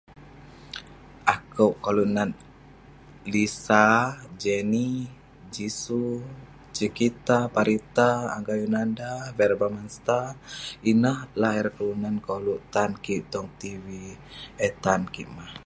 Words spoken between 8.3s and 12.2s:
Angga Yunanda, Verrell Bramasta. Ineh lah ireh kelunan